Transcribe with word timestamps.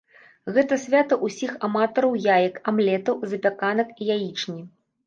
Гэта 0.55 0.77
свята 0.85 1.17
ўсіх 1.27 1.53
аматараў 1.69 2.17
яек, 2.39 2.59
амлетаў, 2.73 3.25
запяканак 3.35 3.97
і 4.01 4.15
яечні. 4.17 4.61